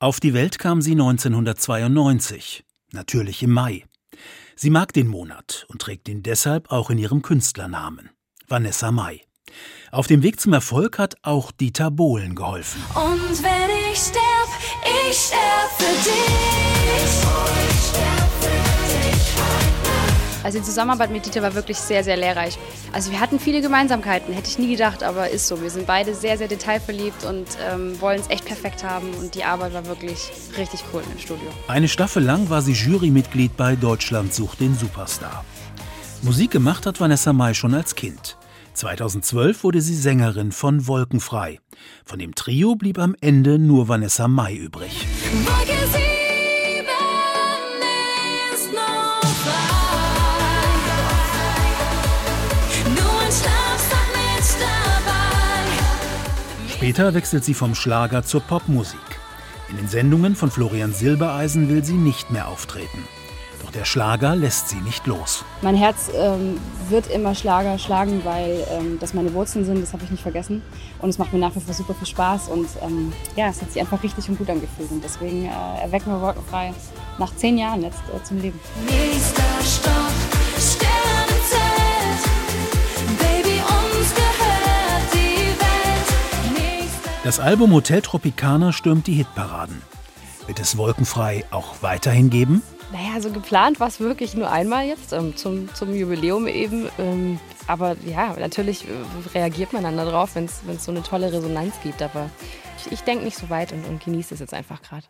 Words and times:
Auf 0.00 0.20
die 0.20 0.32
Welt 0.32 0.60
kam 0.60 0.80
sie 0.80 0.92
1992, 0.92 2.64
natürlich 2.92 3.42
im 3.42 3.50
Mai. 3.50 3.84
Sie 4.54 4.70
mag 4.70 4.92
den 4.92 5.08
Monat 5.08 5.66
und 5.68 5.82
trägt 5.82 6.08
ihn 6.08 6.22
deshalb 6.22 6.70
auch 6.70 6.90
in 6.90 6.98
ihrem 6.98 7.20
Künstlernamen, 7.20 8.10
Vanessa 8.46 8.92
Mai. 8.92 9.22
Auf 9.90 10.06
dem 10.06 10.22
Weg 10.22 10.38
zum 10.38 10.52
Erfolg 10.52 11.00
hat 11.00 11.16
auch 11.22 11.50
Dieter 11.50 11.90
Bohlen 11.90 12.36
geholfen. 12.36 12.80
Und 12.94 13.42
wenn 13.42 13.92
ich 13.92 13.98
sterb, 13.98 14.48
ich 15.10 15.16
sterb 15.16 15.70
für 15.78 16.08
dich. 16.08 16.47
Also 20.44 20.58
die 20.58 20.64
Zusammenarbeit 20.64 21.10
mit 21.10 21.26
Dieter 21.26 21.42
war 21.42 21.54
wirklich 21.54 21.78
sehr, 21.78 22.04
sehr 22.04 22.16
lehrreich. 22.16 22.58
Also 22.92 23.10
wir 23.10 23.20
hatten 23.20 23.40
viele 23.40 23.60
Gemeinsamkeiten, 23.60 24.32
hätte 24.32 24.48
ich 24.48 24.58
nie 24.58 24.70
gedacht, 24.70 25.02
aber 25.02 25.30
ist 25.30 25.48
so. 25.48 25.60
Wir 25.60 25.70
sind 25.70 25.86
beide 25.86 26.14
sehr, 26.14 26.38
sehr 26.38 26.48
detailverliebt 26.48 27.24
und 27.24 27.46
ähm, 27.70 28.00
wollen 28.00 28.20
es 28.20 28.30
echt 28.30 28.44
perfekt 28.44 28.84
haben 28.84 29.12
und 29.14 29.34
die 29.34 29.44
Arbeit 29.44 29.74
war 29.74 29.86
wirklich 29.86 30.30
richtig 30.56 30.84
cool 30.92 31.02
im 31.12 31.18
Studio. 31.18 31.48
Eine 31.66 31.88
Staffel 31.88 32.22
lang 32.22 32.48
war 32.50 32.62
sie 32.62 32.72
Jurymitglied 32.72 33.56
bei 33.56 33.76
Deutschland 33.76 34.32
sucht 34.32 34.60
den 34.60 34.76
Superstar. 34.76 35.44
Musik 36.22 36.50
gemacht 36.50 36.86
hat 36.86 37.00
Vanessa 37.00 37.32
Mai 37.32 37.54
schon 37.54 37.74
als 37.74 37.94
Kind. 37.94 38.36
2012 38.74 39.64
wurde 39.64 39.80
sie 39.80 39.96
Sängerin 39.96 40.52
von 40.52 40.86
Wolkenfrei. 40.86 41.60
Von 42.04 42.18
dem 42.18 42.34
Trio 42.34 42.76
blieb 42.76 42.98
am 42.98 43.16
Ende 43.20 43.58
nur 43.58 43.88
Vanessa 43.88 44.28
Mai 44.28 44.54
übrig. 44.54 45.06
Wolke 45.44 46.17
Später 56.78 57.12
wechselt 57.12 57.42
sie 57.44 57.54
vom 57.54 57.74
Schlager 57.74 58.22
zur 58.22 58.40
Popmusik. 58.40 59.00
In 59.68 59.78
den 59.78 59.88
Sendungen 59.88 60.36
von 60.36 60.48
Florian 60.48 60.92
Silbereisen 60.92 61.68
will 61.68 61.82
sie 61.82 61.94
nicht 61.94 62.30
mehr 62.30 62.46
auftreten. 62.46 63.02
Doch 63.60 63.72
der 63.72 63.84
Schlager 63.84 64.36
lässt 64.36 64.68
sie 64.68 64.80
nicht 64.82 65.04
los. 65.08 65.44
Mein 65.60 65.74
Herz 65.74 66.08
ähm, 66.14 66.56
wird 66.88 67.10
immer 67.10 67.34
Schlager 67.34 67.80
schlagen, 67.80 68.20
weil 68.22 68.64
ähm, 68.70 68.96
das 69.00 69.12
meine 69.12 69.34
Wurzeln 69.34 69.64
sind, 69.64 69.82
das 69.82 69.92
habe 69.92 70.04
ich 70.04 70.12
nicht 70.12 70.22
vergessen. 70.22 70.62
Und 71.00 71.08
es 71.08 71.18
macht 71.18 71.32
mir 71.32 71.40
nach 71.40 71.56
wie 71.56 71.60
vor 71.60 71.74
super 71.74 71.94
viel 71.94 72.06
Spaß 72.06 72.46
und 72.46 72.68
ähm, 72.80 73.12
ja, 73.34 73.48
es 73.48 73.60
hat 73.60 73.72
sich 73.72 73.80
einfach 73.82 74.00
richtig 74.00 74.28
und 74.28 74.38
gut 74.38 74.48
angefühlt. 74.48 74.92
Und 74.92 75.02
deswegen 75.02 75.46
äh, 75.46 75.82
erwecken 75.82 76.12
wir 76.12 76.20
Wolkenfrei 76.20 76.72
nach 77.18 77.34
zehn 77.34 77.58
Jahren 77.58 77.82
jetzt 77.82 77.98
äh, 78.14 78.22
zum 78.22 78.40
Leben. 78.40 78.60
Nächster 78.86 79.42
Stopp, 79.64 80.87
Das 87.28 87.40
Album 87.40 87.74
Hotel 87.74 88.00
Tropicana 88.00 88.72
stürmt 88.72 89.06
die 89.06 89.12
Hitparaden. 89.12 89.82
Wird 90.46 90.60
es 90.60 90.78
Wolkenfrei 90.78 91.44
auch 91.50 91.82
weiterhin 91.82 92.30
geben? 92.30 92.62
Naja, 92.90 93.20
so 93.20 93.30
geplant 93.30 93.80
war 93.80 93.88
es 93.88 94.00
wirklich 94.00 94.32
nur 94.32 94.50
einmal 94.50 94.86
jetzt, 94.86 95.12
ähm, 95.12 95.36
zum, 95.36 95.68
zum 95.74 95.94
Jubiläum 95.94 96.46
eben. 96.48 96.88
Ähm, 96.98 97.38
aber 97.66 97.96
ja, 98.06 98.34
natürlich 98.38 98.86
äh, 98.88 98.92
reagiert 99.34 99.74
man 99.74 99.82
dann 99.82 99.98
darauf, 99.98 100.36
wenn 100.36 100.46
es 100.46 100.62
so 100.82 100.90
eine 100.90 101.02
tolle 101.02 101.30
Resonanz 101.30 101.74
gibt. 101.82 102.00
Aber 102.00 102.30
ich, 102.78 102.92
ich 102.92 103.00
denke 103.02 103.26
nicht 103.26 103.36
so 103.36 103.50
weit 103.50 103.74
und, 103.74 103.84
und 103.84 104.02
genieße 104.02 104.32
es 104.32 104.40
jetzt 104.40 104.54
einfach 104.54 104.80
gerade. 104.80 105.04